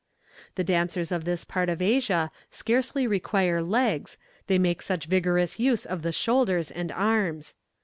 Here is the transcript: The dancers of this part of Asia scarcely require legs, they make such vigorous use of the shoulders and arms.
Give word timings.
The 0.55 0.63
dancers 0.63 1.11
of 1.11 1.25
this 1.25 1.45
part 1.45 1.69
of 1.69 1.79
Asia 1.79 2.31
scarcely 2.49 3.05
require 3.05 3.61
legs, 3.61 4.17
they 4.47 4.57
make 4.57 4.81
such 4.81 5.05
vigorous 5.05 5.59
use 5.59 5.85
of 5.85 6.01
the 6.01 6.11
shoulders 6.11 6.71
and 6.71 6.91
arms. 6.91 7.53